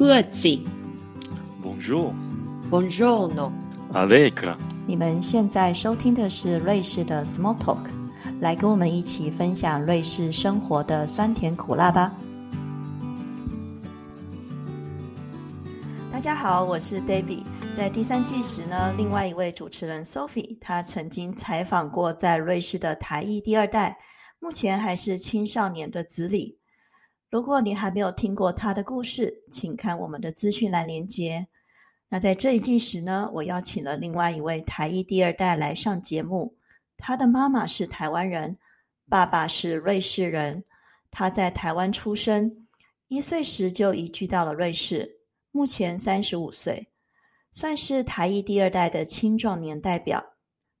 [0.00, 0.58] 各自。
[1.62, 2.14] Bonjour,
[2.70, 3.52] Buongiorno。
[3.92, 4.56] Allegra。
[4.86, 7.90] 你们现在收听的是瑞士的 Small Talk，
[8.40, 12.14] 来跟我们一起分享瑞士生活的酸甜苦辣吧。
[16.10, 17.42] 大家好，我是 Debbie。
[17.76, 23.98] 在第三季时呢，另外一位主持人 Sophie，她曾经采访过在瑞士的台裔第二代，
[24.38, 26.59] 目前还是青少年的子李。
[27.30, 31.46] 如果你还没有听过他的故事，请看我们的资讯栏连接。
[32.08, 36.56] 那在这一季时呢，我邀请了另外一位台裔第二代来上节目。
[36.96, 38.58] 他的妈妈是台湾人，
[39.08, 40.64] 爸爸是瑞士人。
[41.12, 42.66] 他在台湾出生，
[43.06, 45.20] 一岁时就移居到了瑞士，
[45.52, 46.88] 目前三十五岁，
[47.52, 50.24] 算是台裔第二代的青壮年代表。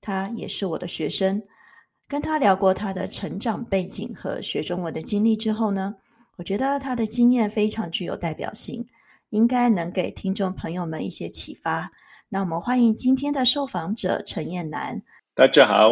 [0.00, 1.40] 他也是我的学生。
[2.08, 5.94] 跟他聊过他的成长背景和学中文的经历之后呢，
[6.40, 8.86] 我觉得他的经验非常具有代表性。
[9.28, 11.92] 应该能给听众朋友们一些启发。
[12.30, 15.02] 那我们欢迎今天的受访者陈燕南。
[15.34, 15.90] 大家好，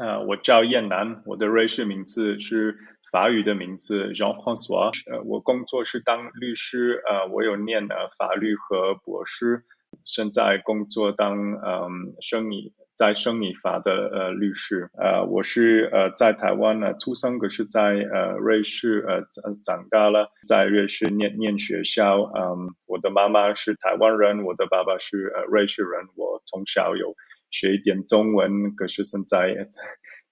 [0.00, 2.74] 呃，我叫燕南，我的瑞士名字是
[3.12, 4.90] 法语的名字 Jean François。
[5.12, 9.62] 呃，我工作是当律师，呃，我有念呃法律和博士，
[10.04, 14.90] 现在工作当嗯生理在生理法的呃律师。
[14.98, 19.22] 呃，我是呃在台湾呢出生，可是在呃瑞士呃
[19.62, 22.20] 长大了，在瑞士念念学校。
[22.22, 26.08] 嗯，我的妈妈是台湾人，我的爸爸是呃瑞士人。
[26.16, 27.14] 我从小有
[27.50, 29.68] 学一点中文，可是现在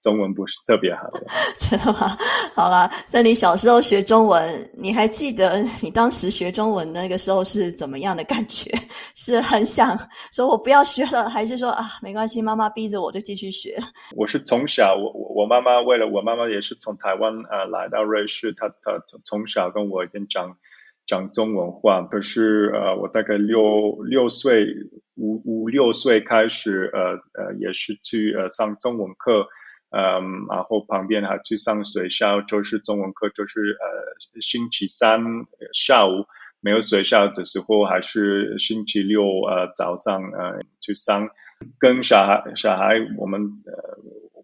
[0.01, 1.27] 中文不是特别好的。
[1.59, 2.17] 真的吗？
[2.55, 8.71] 好啦，在你小时候学中文，你还记得你当时学中文那个时候是怎么样的感觉？
[9.15, 9.99] 是很想
[10.33, 13.79] 说我不要学了，还是说啊没关系，妈妈逼着我就继续学？
[14.17, 20.57] 我是从小，我我我妈妈为了我妈妈也是从台湾呃来到瑞士，她她从小跟我已经讲
[21.07, 22.03] 讲中文话。
[22.11, 24.67] 可是呃，我大概六六岁
[25.17, 29.47] 五五六岁开始呃呃也是去呃上中文课。
[29.91, 35.23] 嗯，然后旁边还去上学校，就是中文课，就是呃星期三
[35.73, 36.27] 下午
[36.61, 41.29] 没有学校的时候，还是星期六呃早上呃去上。
[41.79, 43.99] 跟小孩小孩，我们呃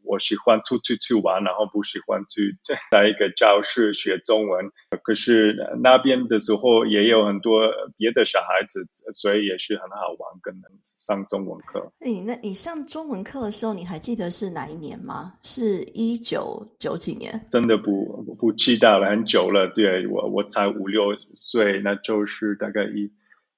[0.07, 2.57] 我喜欢出去去玩，然后不喜欢去
[2.91, 4.71] 在一个教室学中文。
[5.03, 7.61] 可是那边的时候也有很多
[7.97, 10.55] 别的小孩子，所以也是很好玩，跟
[10.97, 11.93] 上中文课。
[12.01, 15.35] 你那你上中文课的时候，你还记得是哪一年吗？
[15.43, 17.47] 是一九九几年？
[17.51, 19.71] 真的不不记得了，很久了。
[19.75, 23.11] 对我我才五六岁，那就是大概一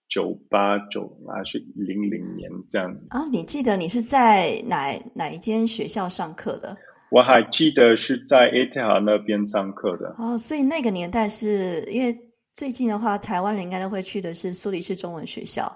[0.08, 2.96] 九八九还是零零年这样。
[3.10, 6.76] 啊，你记得你是在哪哪一间学校上课的？
[7.10, 10.14] 我还记得是在 ATH 那边上课的。
[10.19, 12.19] 哦，所以那个年代是因为
[12.54, 15.74] 最近的话，台湾人应该都会去的是苏黎世中文学校，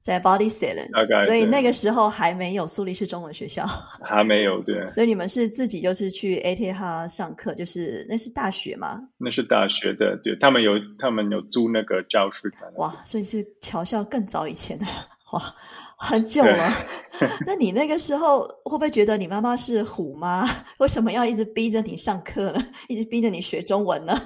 [0.00, 3.66] 在 Body Silence，所以那个时候还没有苏黎世中文学校，
[4.02, 4.86] 还没有对。
[4.86, 9.00] 所以你们是自己就是去 ATH 上课，就是那是大学吗？
[9.18, 12.50] 那是大学的，对他们有他们有租那个教室。
[12.76, 14.86] 哇，所以是侨校更早以前的
[15.32, 15.54] 哇。
[16.00, 16.72] 很久了，
[17.44, 20.48] 那你那个时候会不会觉得你妈妈是虎妈？
[20.78, 22.64] 为什么要一直逼着你上课呢？
[22.86, 24.16] 一直逼着你学中文呢？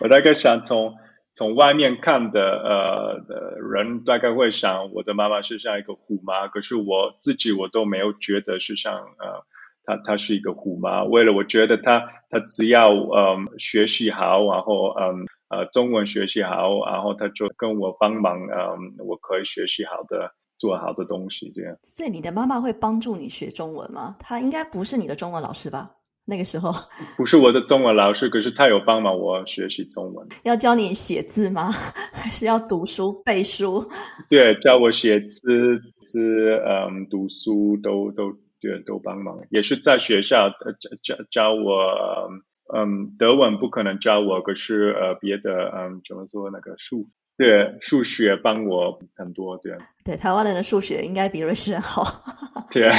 [0.00, 0.92] 我大概想从
[1.34, 9.44] 从外面看的呃的人大概会想，我的妈妈是像一个虎妈，可是我自己我都没有觉得是像呃
[9.84, 11.04] 她她是一个虎妈。
[11.04, 20.34] 为了我觉得她她只要嗯学习好，然后嗯呃中文学习好，然后她就跟我帮忙，嗯我可以学习好的。
[20.58, 21.76] 做好的东西，这样。
[21.82, 24.14] 所以你的妈妈会帮助你学中文吗？
[24.20, 25.90] 她应该不是你的中文老师吧？
[26.24, 26.72] 那个时候
[27.16, 30.26] 不是我的中文老师，可是他有帮忙我学习中文。
[30.44, 31.70] 要教你写字吗？
[32.14, 33.84] 还是要读书背书？
[34.30, 39.36] 对，教我写字字，嗯，读书都都对都帮忙。
[39.50, 40.56] 也是在学校教
[41.02, 42.30] 教教我，
[42.72, 47.08] 嗯，德文不可能教我，可是呃，别的嗯，怎么说那个数。
[47.38, 49.72] 对数学帮我很多，对
[50.04, 52.22] 对，台湾人的数学应该比瑞士人好。
[52.70, 52.90] 对，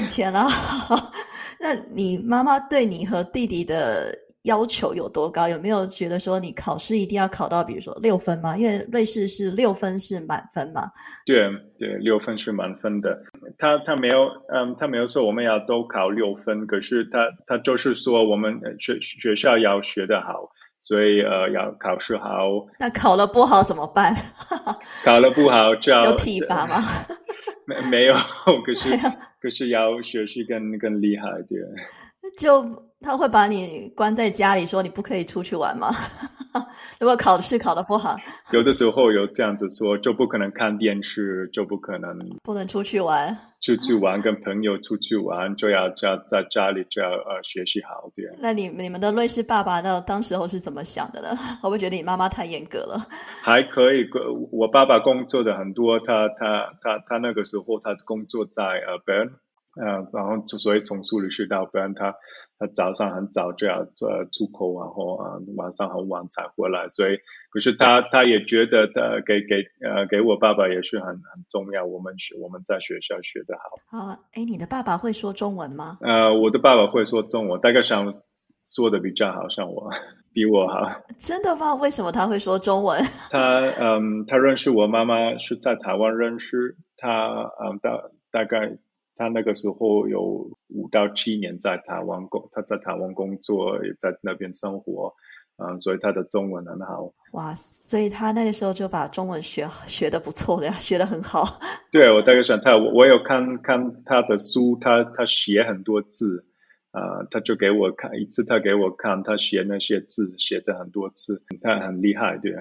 [0.00, 0.46] 以前啊，
[1.60, 5.48] 那你妈妈对你和弟弟的要求有多高？
[5.48, 8.56] 有没有觉得说你考试一定要考到，比如说六分吗？
[8.56, 10.90] 因为瑞士是六分是满分嘛。
[11.26, 13.20] 对对，六分是满分的。
[13.58, 20.50] 他他没有，嗯，他没有说我们要都考六分，可是他他就是说我们学学校要学得好。
[20.80, 22.28] 所以呃，要考试好。
[22.78, 24.14] 那考了不好怎么办？
[25.04, 26.82] 考了不好就要有体罚吗？
[27.66, 28.14] 没没有，
[28.64, 28.96] 可是
[29.40, 31.60] 可是要学习更更厉害一点。
[32.38, 35.94] 就他会把你关在家里，说你不可以出去玩吗？
[37.00, 38.16] 如果考试考得不好，
[38.50, 43.38] 有的时候有这样子说，就不可能看电视，就不可能不能出去玩。
[43.60, 48.30] 出去玩，跟朋友出去玩，就要就要在家里就要呃学习好点。
[48.40, 50.00] 那你你们的瑞士爸爸呢？
[50.06, 51.36] 当时候是怎么想的呢？
[51.60, 53.04] 会不会觉得你妈妈太严格了？
[53.42, 54.08] 还可以，
[54.52, 59.32] 我爸爸工作的很多，他他他他那个时候他工作在呃 Bern，
[59.78, 62.14] 呃，然后所以从苏黎世到 Bern，他。
[62.60, 67.16] 他早上很早就要呃出口，然后啊晚上很晚才回来，所以
[67.52, 73.96] 可是他他也觉得的给给呃给我爸爸也是很很重要，我们学我们在学校学的好。
[73.96, 75.98] 啊，哎，你的爸爸会说中文吗？
[76.00, 78.12] 呃，我的爸爸会说中文，大概想
[78.66, 79.88] 说的比较好，像我
[80.34, 80.80] 比我好。
[81.16, 81.76] 真的吗？
[81.76, 83.00] 为什么他会说中文？
[83.30, 88.02] 他嗯，他认识我妈妈是在台湾认识，他嗯大
[88.32, 88.78] 大概。
[89.18, 95.12] 他那个时候有五到七年在台湾工，他在台湾工作，也在那边生活，
[95.56, 97.12] 嗯，所以他的中文很好。
[97.32, 101.58] 哇，所以他那个时候就把中文学学的不错的呀， 学的很好。
[101.90, 106.46] 对，我大概想他，我我有看看他的书，他他写很多字，
[106.92, 112.54] 啊，他就给我看一次，他给我看他写那些字，写的很多字，他很厉害，对。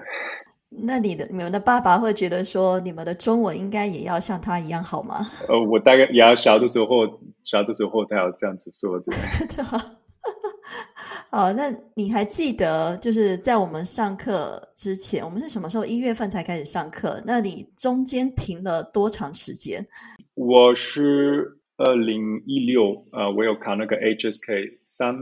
[0.69, 5.31] 那你的你们的爸爸会觉得说，你们的中文应该也要像他一样好吗？
[5.48, 9.06] 呃，我大概也要小的时候，小的时候他要这样子说的。
[9.40, 9.98] 真的吗？
[11.31, 17.22] 好，那你还记得，就是在我们上课之前，我们是什么时候一月份才开始上课？
[17.25, 19.88] 那你中间停了多长时间？
[20.36, 25.16] 我是二零一六，呃，我有考那个 HSK 三，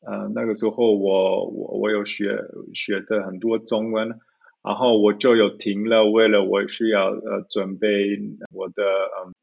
[0.00, 2.36] 呃，那个时候我我我有学
[2.74, 4.20] 学的很多中文。
[4.64, 8.18] 然后我就有停了，为了我需要呃准备
[8.50, 8.82] 我的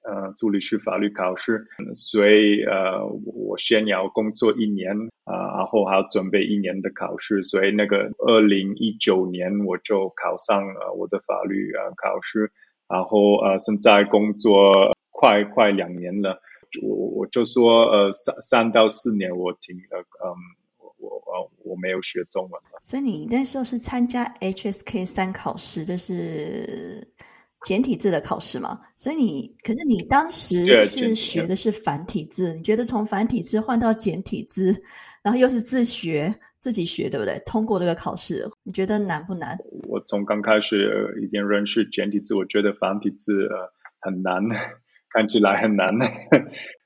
[0.04, 12.52] 呃呃助理师法律考试，所以呃我先要工作一年啊，然后还要准备一年的考试，所以那个二零一九年我就考上了我的法律啊考试，
[12.90, 16.42] 然后呃现在工作快快两年了，
[16.82, 20.34] 我我就说呃三三到四年我停了，嗯。
[21.02, 27.08] 我我没有学中文了，所以你那时候是参加 HSK 三考试，就是
[27.64, 28.80] 简体字的考试嘛？
[28.96, 34.76] 所以你可是你当时是学的是繁体字，你觉得从繁体字换到简体字，
[35.24, 37.40] 然后又是自学自己学，对不对？
[37.46, 39.58] 通过这个考试，你觉得难不难？
[39.88, 44.42] 我从刚开始已经认识简体字，我觉得繁体字呃很难，
[45.10, 45.92] 看起来很难。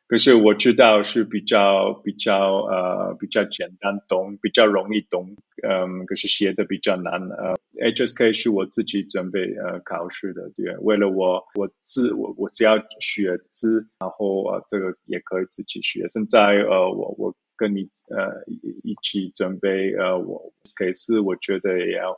[0.07, 7.13] 可是我知道是比较比较呃比较简单懂，比较容易懂，嗯，可是写的比较难。
[7.29, 7.55] 呃
[7.91, 16.07] ，HSK 是我自己准备呃考试的，对，为了我我字我我只要学字，然后呃这个也可以自己学。
[16.07, 18.43] 现在呃我我跟你呃
[18.83, 22.11] 一起准备呃我 sk 四，我觉得也要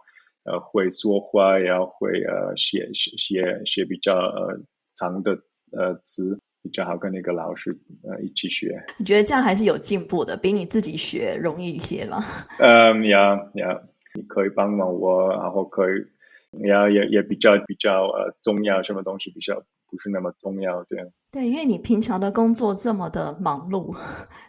[0.44, 4.60] 呃会说话，也要会呃写写写写比较呃
[4.94, 5.40] 长的
[5.72, 6.42] 呃词。
[6.62, 12.24] 比较好跟那个老师呃一起学，你觉得这样还是有进步的，比你自己学容易一些吗？
[12.60, 13.82] 嗯， 呀呀，
[14.14, 16.06] 你可以帮忙我，然后可以，
[16.52, 21.00] 也也也比较比较呃重要，什么东西比较不是那么重要，对。
[21.30, 23.94] 对，因为你平常的工作这么的忙碌，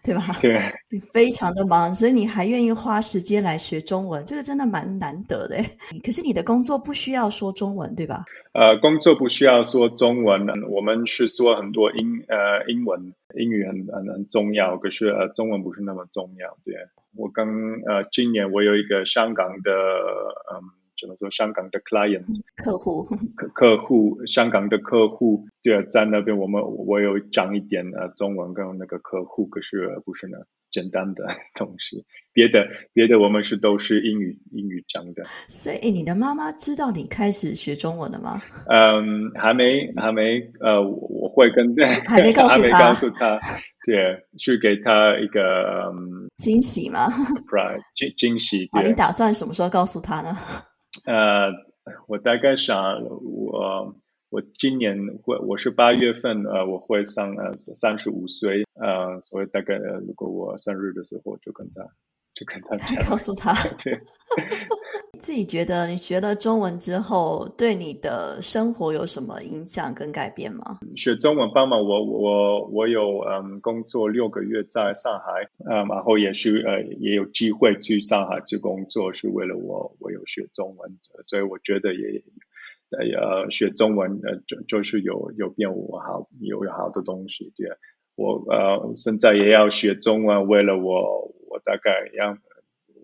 [0.02, 0.22] 对吧？
[0.40, 5.56] 对， 你非常的忙，所以你还愿意花时间来学中文，这个真的蛮难得的。
[6.04, 8.24] 可是你的工作不需要说中文，对吧？
[8.52, 16.56] 呃，工作不需要说中文，我们是说很多英呃英文，英语很很很重要，可是呃中文不是那么重要。
[16.64, 16.74] 对，
[17.16, 17.44] 我跟
[17.86, 19.72] 呃今年我有一个香港的
[20.54, 20.77] 嗯。
[20.98, 21.30] 怎么说？
[21.30, 22.24] 香港的 client
[22.62, 23.04] 客户
[23.36, 30.38] 客客户，香港的客户，对，在那边我们我有讲一点呃中文跟那个客户，可是不是呢
[30.70, 31.24] 简单的
[31.54, 35.22] 东西， 别的别的我们是都是英语英语讲的。
[35.48, 38.42] 所以你的妈妈知道你开始学中文了吗？
[38.68, 41.74] 嗯，还没还没呃，我会跟
[42.06, 43.38] 还没告诉他，告诉他，
[43.86, 45.92] 对，去给他一个
[46.36, 48.68] 惊喜吗？surprise 惊惊喜。
[48.72, 50.36] 啊，你打算什么时候告诉他呢？
[51.08, 51.48] 呃，
[52.06, 53.96] 我大概想，我
[54.28, 61.88] 我今年会，我是八月份，呃，我会上呃三十五岁，呃，所以大概如果我生日的时候，就跟他。
[62.38, 62.76] 就跟他
[63.10, 63.52] 告诉他，
[63.82, 63.98] 对，
[65.18, 70.78] 自己觉得你学了中文之后，对你的生活有什么影响跟改变吗？
[70.94, 82.22] 学中文帮忙我，我我有嗯工作六个月在上海，嗯，然后也是呃也有机会去上海去工作，是为了我我有学中文，所以我觉得也
[83.16, 87.66] 呃学中文呃就就是有有变我好有有好多东西，对。
[88.14, 92.36] 我呃现在也要学中文，为了我我大概要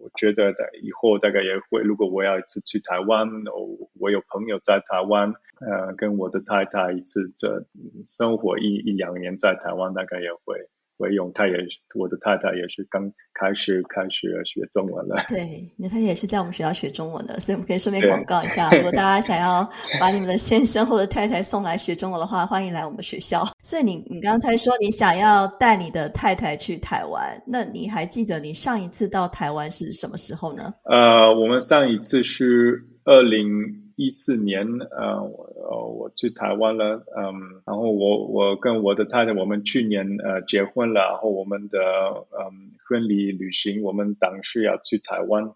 [0.00, 7.64] 我觉得的以后大概也会，如果我要一次去台湾，我我有朋友在台湾，呃，跟我的太太一次这
[8.06, 10.68] 生活一一两年在台湾，大概也会。
[10.96, 15.24] 会用，他也是我的太太也是刚开始开始学中文了。
[15.28, 19.68] 对，你太太也是在我们学校学中文的，所以我们可以顺便广告一下，如果大家想要
[20.00, 23.44] 把你们的先生或者太太送来学中文的话， 欢迎来我们学校。
[23.62, 30.72] 所以你你刚才说你想要带你的太太去台湾，那你还记得你上一次到台湾是什么时候呢？
[30.84, 33.83] 呃，我们上一次是二零。
[33.96, 45.54] 一四年，呃，我我去台湾了，嗯，然后我我跟我的太太，我们去年呃结婚了，然后我们的嗯婚礼旅行，我们当时要去台湾，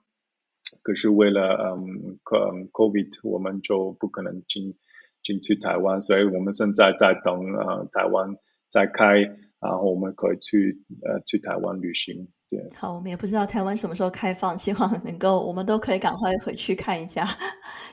[0.82, 4.76] 可是为了嗯 COVID，我们就不可能进
[5.22, 8.36] 进去台湾，所以我们现在在等呃台湾
[8.68, 9.20] 再开，
[9.60, 12.28] 然后我们可以去呃去台湾旅行。
[12.50, 17.26] 对，好，我们也不知道台湾什么时候开放，希望能够我们都可以赶快回去看一下。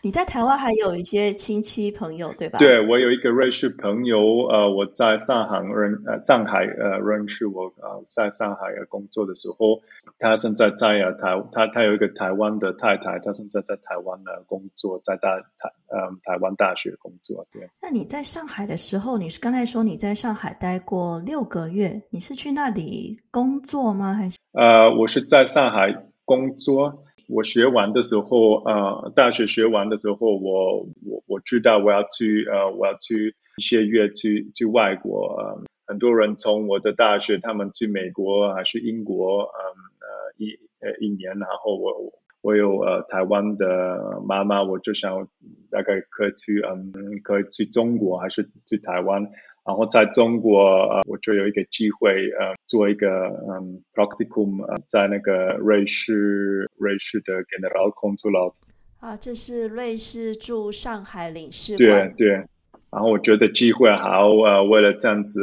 [0.01, 2.57] 你在台湾还有一些亲戚朋友，对吧？
[2.59, 9.81] 对，我有一个瑞士朋友，呃，我在上海认，呃，上海呃认识我，呃，在上海工作的时候，
[10.19, 17.47] 他现在在呃台，他他有一个台湾的太太，他现在在台湾呢工作，在大台，嗯，台湾大学工作。
[17.51, 17.69] 对。
[17.81, 24.13] 那你在上海的时候，你是刚才说你在上海待过六个月，你是去那里工作吗？
[24.13, 24.37] 还是？
[24.51, 27.03] 呃，我是在上海工作。
[27.27, 35.63] 我学完的时候，呃，大学学完的时候，我我我知道我要去，呃，我要去一些月去去外国。
[35.87, 39.61] 很多人从我的大学，他们去美国还是英国，嗯
[40.01, 42.13] 呃一呃一年，然后我
[42.45, 45.27] 我有呃台湾的妈妈，我就想
[45.71, 49.23] 大概可以去，嗯，可以去中国还是去台湾。
[49.65, 53.09] 然后在中国，呃，我就有一个机会，呃，做一个
[53.49, 58.53] 嗯 practicum，在那个瑞士，瑞士的 General Consulat。
[58.99, 62.13] 啊，这是瑞士驻上海领事馆。
[62.15, 62.45] 对对。
[62.91, 65.41] 然后我觉得机会好，呃，为了这样子，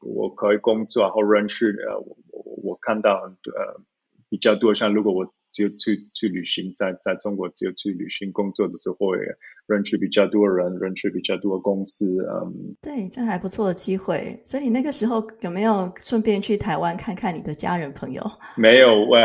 [0.00, 2.16] 我可以工作，然后认识，呃，我
[2.62, 3.82] 我看到呃
[4.30, 5.34] 比较多，像如果我。
[5.52, 9.22] 就去去旅行，在在中国就去旅行工作的时候，也
[9.66, 14.40] 认识比较多人，认识比较多公司，嗯，对，这还不错的机会。
[14.44, 18.22] 所以你那个时候有没有顺便去台湾看看你的家人朋友？
[18.56, 19.18] 没有，我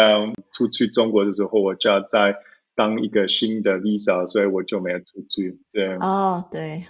[0.51, 2.35] 出去中国的时候，我就要再
[2.75, 5.59] 当一个新的 visa，所以我就没有出去。
[5.71, 6.83] 对，哦，对，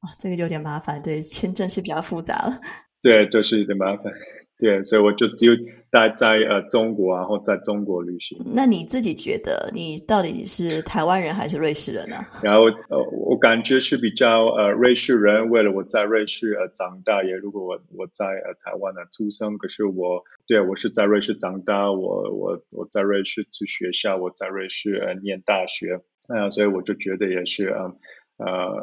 [0.00, 2.60] 哦，这个有点麻烦，对，签证是比较复杂了。
[3.02, 4.12] 对，就是有点麻烦。
[4.56, 5.52] 对，所以我就只有
[5.90, 8.38] 待在呃中国，然后在中国旅行。
[8.54, 12.24] 那你自己觉得你到底是台湾人还是瑞士人呢？
[12.40, 15.50] 然后呃，我感觉是比较呃瑞士人。
[15.50, 27.74] 为了我在瑞士呃长大，也如果我我在呃台湾的出生，可是我对我是在瑞士长大，我我我在瑞士去学校，我在瑞士呃念大学，呃，所以我就觉得也是嗯。
[27.76, 27.96] 呃，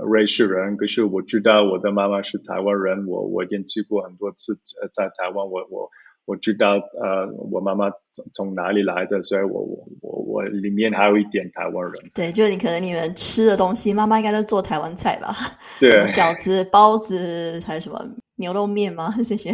[0.05, 4.53] 瑞士人，可是我知道我的妈妈是台湾人，我我已经去过很多次，
[4.93, 5.89] 在台湾，我我
[6.25, 11.93] 我知道呃，我妈妈从从哪里来的，所以我我我我里面还有一点台湾人。
[12.13, 15.35] 对，就是你可能你们吃的东西，妈妈应该都做台湾菜吧？
[15.79, 18.01] 对，饺子、包子还有什么
[18.35, 19.11] 牛肉面吗？
[19.23, 19.51] 谢谢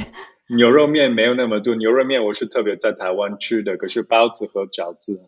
[0.55, 5.21] 牛肉面没有那么多，牛肉面我是特别在台湾吃的，可是包子和饺子。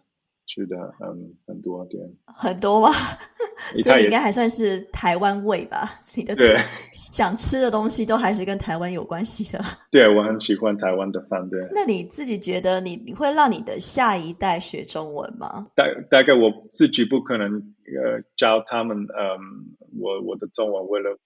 [0.52, 2.90] 是的，嗯，很多对，很多吗？
[3.84, 6.02] 所以你应该还算是台湾味吧？
[6.16, 6.56] 你的对
[6.92, 9.64] 想吃的东西都还是跟台湾有关系的。
[9.92, 11.48] 对，我很喜欢台湾的饭。
[11.50, 15.68] 对，那你自己觉得你你会让你的下一代学中文吗？
[15.76, 21.18] 大大概我自己不可能呃教他们，嗯，我我的中文为了。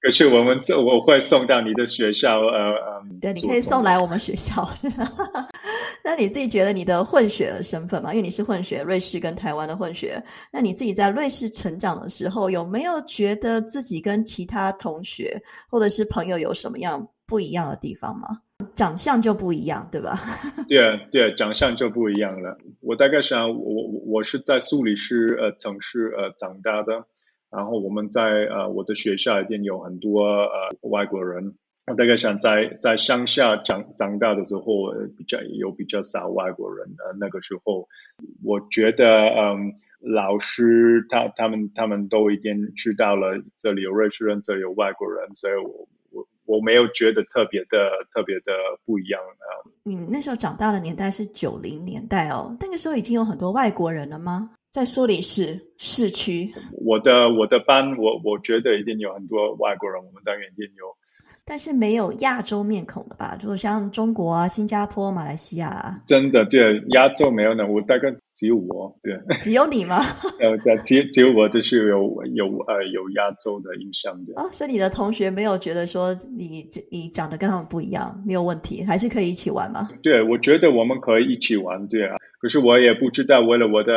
[0.00, 4.66] 可是我们这我会送到你的学校，呃呃，对，你可以送来我们学校。
[6.02, 8.10] 那你自己觉得你的混血的身份嘛？
[8.14, 10.22] 因为你是混血，瑞士跟台湾的混血。
[10.50, 18.38] 那你自己在瑞士成长的时候，有没有觉得自己跟其他同学或者是朋友有什么样不一样的地方吗？
[18.74, 20.18] 长相就不一样，对吧？
[20.66, 22.56] 对啊，对啊，长相就不一样了。
[22.80, 27.04] 我大概想，我我是在苏黎世呃城市呃长大的。
[27.50, 31.54] 然后我们在呃我的学校一定有很多呃外国人，
[31.86, 37.88] 我大概想在在乡下长长大的时候比较有比较少外国人，呃那个时候
[38.44, 45.88] 我觉得嗯老师他他们他们都已经知道了这里有瑞士人，这里有外国人，所以我
[46.44, 48.52] 我我没有觉得特别的特别的
[48.84, 49.70] 不一样的。
[49.82, 54.50] 你那时候长大的年代是九零年代哦，那个时候已经有很多外国人了吗？
[54.70, 60.94] 在苏黎世市区，我的我的班，我我觉得一定有很多外国人，我们当然一定有。
[61.50, 63.36] 但是没有亚洲面孔的吧？
[63.36, 69.98] 就像中国啊、新加坡、马来西亚啊，真的对亚洲没有呢，我大概只有我对，只有你吗？
[70.38, 74.32] 呃，只只有我就是有有呃有亚洲的印象的。
[74.40, 79.90] 哦，所以你的同学没有觉得说你你长得跟他们不一样，没有问题，还是可以一起玩吗？
[80.04, 82.14] 对，我觉得我们可以一起玩，对啊。
[82.40, 83.92] 可是我也不知道，为了我的。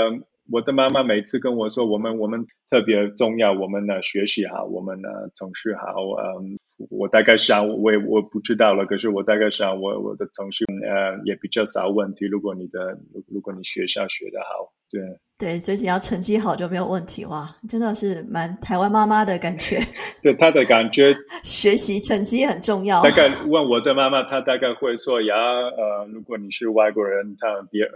[0.52, 6.04] 我的妈妈每次跟我说，我们我们特别重要，我们呢学习好，我们呢从事好，
[6.42, 12.26] 嗯，我大概想，我也我不知道了，可是我大概想，我我的同事呃也比较少问题。
[12.26, 15.20] 如果你的如果你学校学得好，对。
[15.36, 17.50] 对，所以只要成绩好就没有问题哇！
[17.68, 19.82] 真的是蛮台湾妈妈的感觉。
[20.22, 23.02] 对他的感觉， 学习成绩很重要。
[23.04, 27.92] 大概问我的妈妈，她大概会说：“呀，呃，如果你是外国人，他别人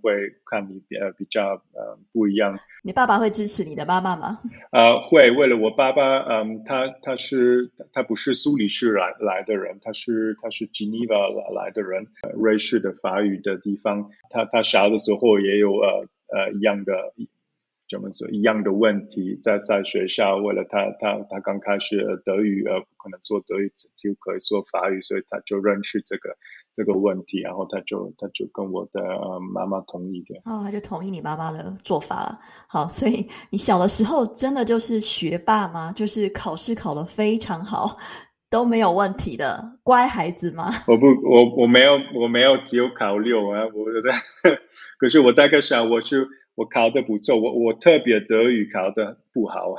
[0.00, 0.12] 会
[0.46, 4.40] 看你呃比较呃不一样。”你爸爸会支持你的妈妈吗？
[4.72, 5.30] 呃，会。
[5.30, 14.10] 为了我爸爸，嗯，他他是他不是苏黎世来来的人，他是他是 Geneva 来来的人，瑞士的法语的地方。
[14.30, 16.08] 他他小的时候也有呃。
[16.28, 16.92] 呃，一样的，
[17.88, 18.28] 怎么说？
[18.28, 26.36] 一样的问题，在在学校，为了他，他他刚开始德语，呃，不可能说德语，就可以说法语，所以他就认识这个
[26.74, 29.00] 这个问题，然后他就他就跟我的
[29.54, 30.34] 妈妈同意的。
[30.44, 32.38] 哦，他就同意你妈妈的做法了。
[32.66, 35.90] 好，所以你小的时候真的就是学霸吗？
[35.92, 37.96] 就是考试考得非常好，
[38.50, 40.70] 都没有问题的乖孩子吗？
[40.86, 44.60] 我不，我我没有，我没有，只有考六啊，我觉得。
[44.98, 46.26] 可是我大概想，我是
[46.56, 49.76] 我考的不错，我我特别德语考的不好，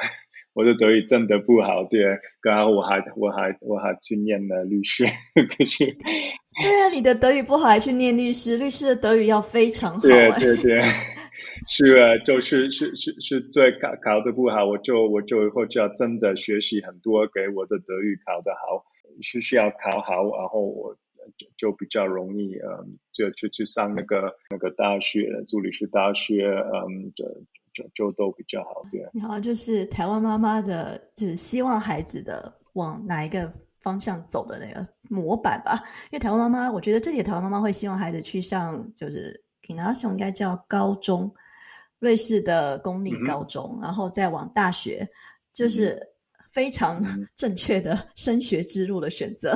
[0.54, 10.82] 我的德语真的不好，对，刚好我还我还我还去念了律师，可是，对啊，你的德语不好还去念律师，律师的德语要非常好，对对对，
[11.68, 18.86] 是啊，就是是是是最考考的不好，我就我就以后就要真的学习很多，给我的德语考得好，
[19.22, 20.96] 是需要考好，然后我。
[21.58, 27.26] 就比较容易，嗯，就就去上那个那个大学，助理是大学，嗯，就
[27.74, 29.08] 就就都比较好对。
[29.14, 35.84] 然后，就是台湾妈妈的，就是希望孩子的往哪一个方向走的那个模板吧。
[36.12, 41.34] 因为台湾妈妈，我觉得这里台湾妈妈会希望孩子去上，就是 a s 应该叫高中，
[42.00, 45.08] 瑞士的公立高中，然后再往大学，
[45.54, 46.14] 就是
[46.52, 49.56] 非常正确的升学之路的选择。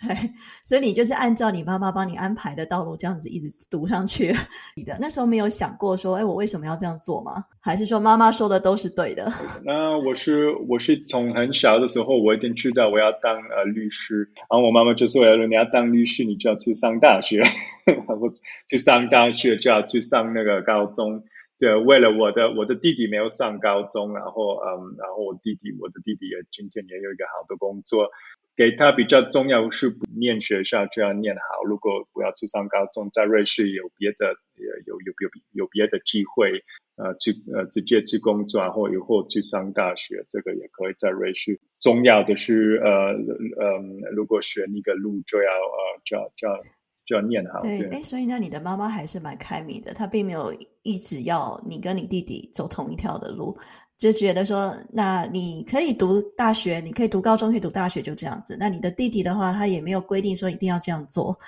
[0.00, 0.14] 对，
[0.64, 4.34] 所以你就是按照你妈妈帮你安排的道路这样子一直读上去。
[4.74, 7.44] 你的那时候没有想过说，哎，我为什么要这样做吗？
[7.60, 9.30] 还是说妈妈说的都是对的？
[9.64, 17.42] 那我是我是从很小的时候我已经知道我要当呃律师，然后我妈妈就说，你要当律师，你就要去上大学，
[17.86, 18.28] 我
[18.68, 21.24] 去上大学就要去上那个高中。
[21.58, 28.08] 对，为了我的我的弟弟没有上高中，然后嗯，然后我弟弟我的弟弟也今天也有一个好的工作。
[28.56, 36.62] 给他比较重要是不念学校就要念好，如果不要去上高中，在瑞士有别的有有有有别的机会，
[36.96, 41.58] 呃，去呃直接去工作，然后以后去上大学，这个也可以在瑞士。
[41.80, 43.80] 重要的是呃呃，
[44.14, 46.62] 如果选一个路就要呃就要就要
[47.06, 47.60] 就要念好。
[47.62, 53.56] 对，哎，所以那，你的妈妈还是蛮开明的，她并没有一直要你跟你弟弟走同一条的路。
[54.00, 58.56] 就觉得说，那你可以读大学，你可以读高中，可以读大学，就这样子。
[58.58, 61.38] 那你的弟弟的话，他也没有规定说一定要这样做。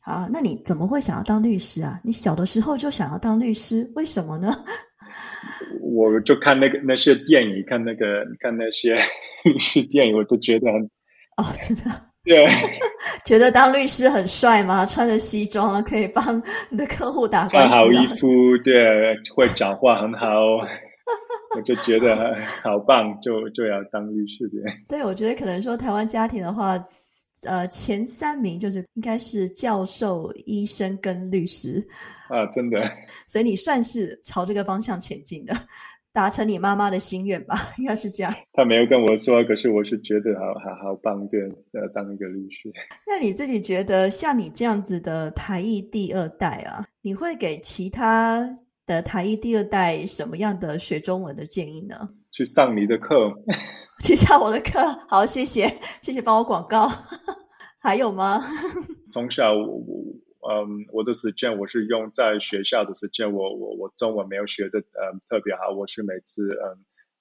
[0.00, 2.00] 好，那你怎么会想要当律师啊？
[2.02, 4.64] 你小的时候就想要当律师，为什么呢？
[5.80, 8.96] 我就看那个那些电影，看那个看那些
[9.44, 10.82] 律师电影，我都觉得很
[11.36, 11.84] 哦，真的
[12.24, 12.44] 对，
[13.24, 14.84] 觉得当律师很帅吗？
[14.84, 20.26] 穿着西装了，可以帮你的客户打官司，穿好衣服，对，会讲话很好。
[21.56, 24.58] 我就觉得 好棒，就就要当律师的。
[24.88, 26.78] 对，我觉得可能说台湾家庭的话，
[27.44, 31.86] 呃，前三名就是应该是教授、医生跟律师
[32.28, 32.80] 啊，真的。
[33.26, 35.52] 所以你算是朝这个方向前进的，
[36.12, 38.32] 达成你妈妈的心愿吧，应该是这样。
[38.52, 41.40] 他没有跟我说，可是我是觉得好好好棒，对，
[41.72, 42.72] 呃，当一个律师。
[43.06, 48.56] 那你自己觉得，像你这样子的台艺第二代啊，你会给其他？
[48.90, 52.08] 的台一第二代什么样的学中文的建议呢？
[52.32, 53.32] 去上你的课，
[54.02, 54.80] 去上我的课。
[55.08, 55.72] 好，谢谢，
[56.02, 56.88] 谢谢帮我广告。
[57.78, 58.42] 还有吗？
[59.12, 59.80] 从小我
[60.42, 66.48] 嗯，我的时间我是用在学校的时间，我我我中文没有学的嗯特别好，我是每次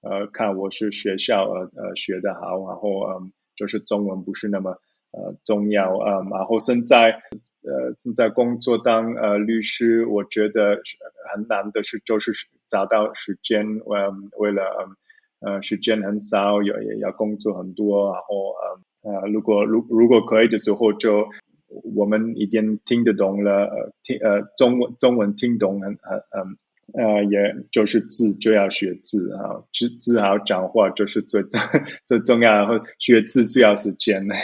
[0.02, 2.90] 嗯呃看我是学校呃呃学的好，然后
[3.22, 4.72] 嗯就是中文不是那么
[5.12, 7.22] 呃重要啊，然后现在。
[7.62, 10.82] 呃，正在工作当呃律师，我觉得
[11.34, 12.32] 很难的是，就是
[12.68, 14.64] 找到时间，嗯，为了
[15.42, 18.54] 嗯呃时间很少，要也要工作很多，然后
[19.04, 21.28] 呃呃，如果如如果可以的时候，就
[21.96, 26.58] 我们已经听得懂了，呃，听呃中文中文听懂很很嗯。
[26.94, 31.60] 呃，也就是字就要学字啊，字字好讲话就是最最
[32.08, 34.36] 最重要，然后学字最要时间呢。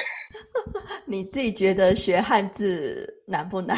[1.05, 3.77] 你自己觉得学汉字难不难？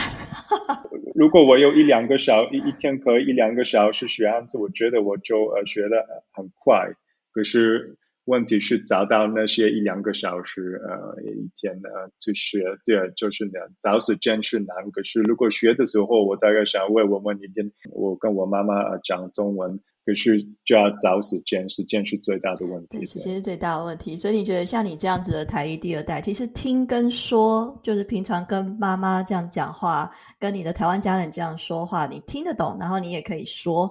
[1.15, 6.93] 如果我有一两个小一一天可以一两个小时学汉字，我觉得我就呃学的很快。
[7.31, 7.97] 可是。
[8.27, 11.87] 问题是找到那些一两个小时，呃，一天呢
[12.19, 14.91] 去学，对，就是呢找时间是难。
[14.91, 23.05] 可是如果学的时候，我大概想为我们一天，我跟我妈妈讲中文，可是就要找时间，时间是最大的问题。
[23.05, 24.17] 时间是最大的问题。
[24.17, 33.89] 所以你觉得像你这样子的台语第二代，其实听跟说，就是平常跟妈妈这样讲话，跟你的台湾家人这样说话，你听得懂，然后你也可以说。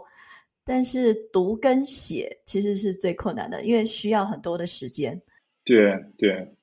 [0.66, 5.22] 但是读跟写其实是最困难的，因为需要很多的时间。
[5.64, 6.54] 对对，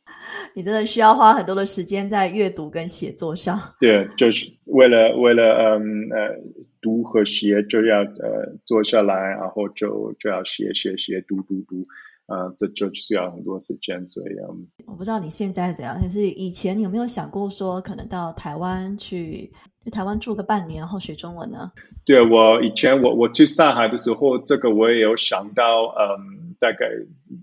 [0.54, 3.74] 你真的需要花很多的时间在阅读跟写作上。
[3.80, 6.36] 对，就是为了为了嗯呃
[6.82, 11.88] 读和写就要呃坐下来，然后就就要写写写读读读。
[12.26, 19.52] 啊，这就需要很多时间，所以嗯，我不知道你现在怎样，可是以前有没有想过说，可能到台湾去，
[19.84, 21.72] 去台湾住个半年，然后学中文呢？
[22.06, 26.88] 对我以前我我去上海的时候，这个我也有想到，嗯，大概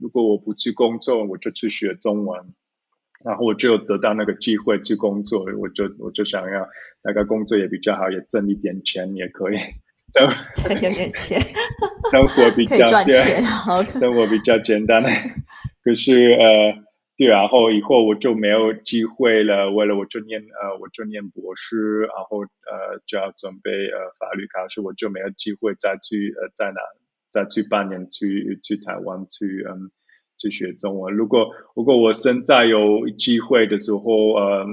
[0.00, 2.54] 如果我不去工作，我就去学中文，
[3.22, 6.66] 然后我就得到那个机会去工作，我就我就想要
[7.02, 9.56] 大概工作也比较好，也挣一点钱也可以。
[10.10, 11.40] 生有点钱，
[12.10, 13.42] 生活比较赚钱，
[13.98, 15.02] 生活比较简单。
[15.82, 16.74] 可是呃，
[17.16, 19.70] 对，然后以后我就没有机会了。
[19.70, 26.80] 为了我就念呃，我就念博士，然后呃就要准备呃法律考试，我就没有机会再去呃在哪
[27.30, 29.90] 再去半年去去台湾去嗯
[30.36, 31.14] 去学中文。
[31.14, 34.66] 如果如果我现在有机会的时候，呃，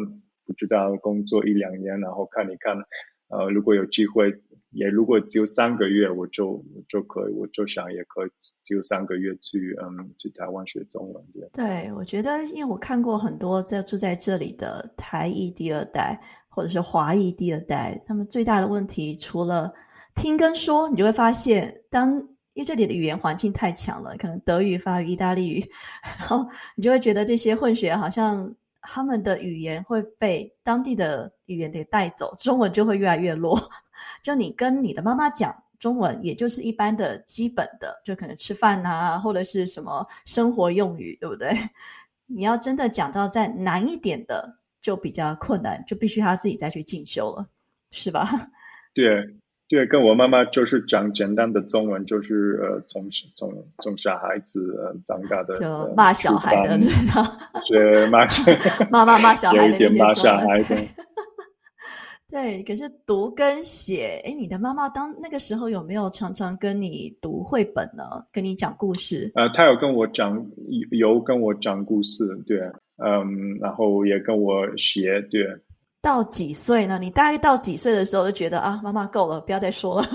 [0.45, 2.75] 不知道工作一两年，然后看一看，
[3.27, 4.41] 呃，如果有机会。
[4.71, 8.29] 也如果只有三个月，我就就可以，我就想也可以，
[8.65, 11.23] 只有三个月去嗯去台湾学中文。
[11.53, 19.73] 对，我觉得，因为我看过很多在住在这里的台裔第二代或者是华裔第二代，他们最大的问题除了
[20.13, 22.19] 听跟说，你就会发现，当
[22.53, 25.65] 因为这里的语言环境太强了，可能德语、法语、意大利语，
[26.19, 33.69] 然后你就会觉得这些混血好像他们的语言会被当地的语言给带走，中文就会越来越弱。
[34.23, 41.51] 就你跟你的妈妈讲中文，也就是一般的基本的，就可能吃饭啊，或者是什么生活用语，对不对？
[42.25, 47.47] 你要真的讲到再难一点的，就比较困难，就必须他自己再去进修了，
[47.91, 48.49] 是吧？
[48.93, 49.05] 对
[49.69, 53.51] 对，跟我妈妈就是讲简单的中文，就是呃，从从
[53.83, 54.73] 从小孩子
[55.05, 56.77] 长大的，就骂小孩的？
[57.67, 58.25] 对，骂
[58.89, 60.75] 妈妈 骂小孩的，有一点骂小孩的。
[62.29, 68.03] 对，可是读跟写，哎，你的妈妈当那个时候有没有常常跟你读绘本呢？
[68.31, 69.31] 跟你讲故事？
[69.35, 70.45] 呃，她有跟我讲，
[70.91, 72.59] 有跟我讲故事，对，
[73.03, 75.45] 嗯，然后也跟我写，对。
[76.01, 76.97] 到几岁呢？
[77.01, 80.07] 你大概到几岁的时候就觉得啊，妈妈够了，不要再说了。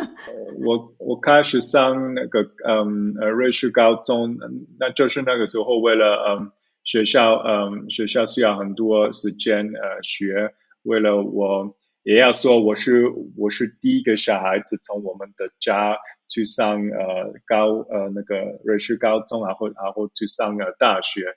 [0.64, 4.36] 我我开始上那个嗯呃瑞士高中，
[4.78, 6.52] 那就是那个时候为了嗯
[6.84, 11.76] 学校嗯学校需要很多时间呃学，为了我。
[12.04, 13.04] 也要说，我是
[13.36, 15.96] 我是第一个小孩子从我们的家
[16.32, 21.36] 去上呃高呃那个瑞士高中，然后然后去上了大学，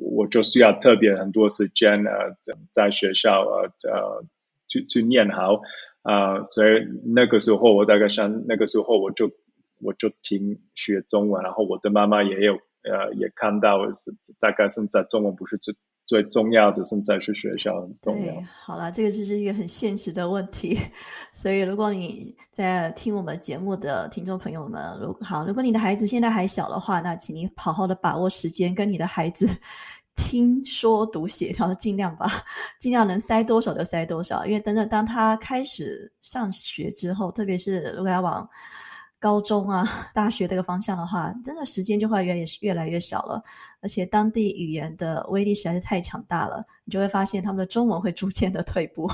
[0.00, 2.36] 我就需要特别很多时间呃
[2.70, 4.24] 在学校呃呃
[4.68, 5.62] 去去念好
[6.02, 9.32] 啊，所以那个时候我大概想那个时候我就
[9.80, 12.54] 我就停学中文，然后我的妈妈也有
[12.84, 15.74] 呃也看到是大概现在中文不是最。
[16.06, 18.34] 最重要的是在去学校很重要。
[18.62, 20.78] 好了，这个就是一个很现实的问题。
[21.32, 29.48] 所以，如果你在听我们节目的听众朋友们，如好，如果你的孩子现在还小的话，那请你好好的把握时间，跟你的孩子
[30.14, 32.30] 听说读写，然后尽量吧，
[32.78, 34.46] 尽量能塞多少就塞多少。
[34.46, 38.48] 因为等等，当他开始上学之后，特别是如果要往
[39.18, 43.42] 高中啊， 大学这个方向的话，真的时间就会越越来越少了，
[43.80, 49.08] 而且当地语言的威力实在是太强大了，你就会发现他们的中文会逐渐的退步。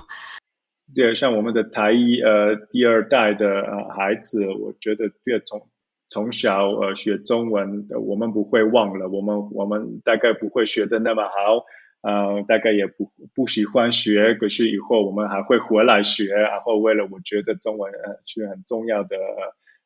[0.95, 5.67] 对，像我们的台一呃第二代的呃孩子，我觉得越从
[6.09, 11.65] 从小呃学中文，我们不会忘了，我们我们大概不会学的那么好，
[12.03, 19.17] 呃，大概也不不喜欢学，可是以后我们还会回来学，然后为了我觉得中文呃是很重要的。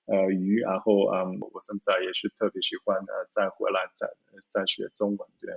[0.06, 4.08] 呃，语，然后嗯，我现在也是特别喜欢呃，再回来再
[4.48, 5.52] 再学中文，对。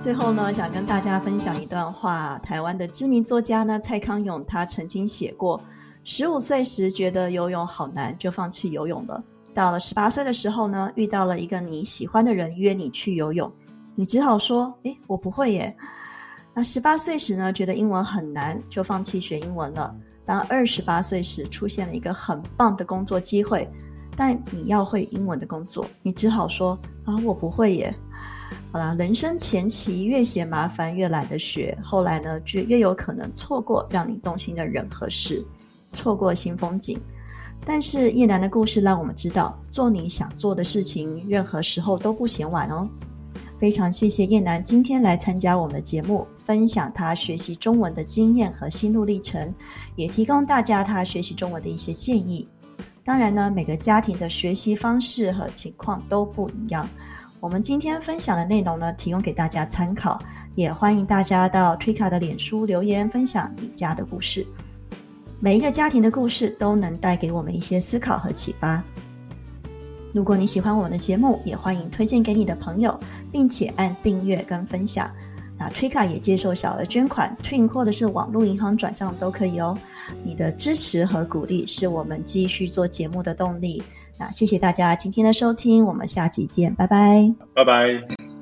[0.00, 2.38] 最后呢，想跟大家分享一段话。
[2.40, 5.58] 台湾的知名作家呢，蔡康永，他曾经写过：
[6.04, 9.24] 十五岁时觉得游泳好难，就放弃游泳了。
[9.54, 13.50] 到了十八岁的时候呢，遇到了一个你喜欢的人约你去游泳，
[13.94, 15.74] 你只好说：“诶，我不会耶。”
[16.52, 19.96] 那十八岁时呢，觉得英文很难，就放弃学英文了。
[20.26, 23.68] 当二十八岁时，出现了一个很棒的工作机会，
[24.16, 27.94] 但你要会英文的工作，你只好说：“啊，我不会耶。”
[28.70, 35.44] 好啦，人生前期越嫌麻烦，越懒得学，后来呢，就越有可能错过让你动心的人和事，
[35.92, 36.98] 错过新风景。
[37.64, 42.88] 但是叶楠的故事让我们知道，做你想做的事情，任何时候都不嫌晚哦。
[43.64, 49.54] 非常谢谢叶楠今天来参加我们的节目，分享他学习中文的经验和心路历程，
[49.96, 52.46] 也提供大家他学习中文的一些建议。
[53.02, 56.86] 当然呢，每个家庭的学习方式和情况都不一样。
[57.40, 60.20] 我们今天分享的内容呢，提供给大家参考，
[60.54, 64.46] 也欢迎大家到推卡的脸书留言分享你家的故事。
[65.40, 68.84] 每一个家庭的故事都能带给我们一些思考和启发。
[70.14, 72.96] 如果你喜欢我们的节目，也欢迎推荐给你的朋友，
[73.32, 75.10] 并且按订阅跟分享。
[75.58, 79.76] 那推卡也接受小额捐款，Twin 或者是网络银行转账都可以哦。
[80.22, 83.82] 你的支持和鼓励是我们继续做节目的动力。
[84.16, 88.33] 那谢谢大家今天的收听，我们下期见，拜拜，拜拜。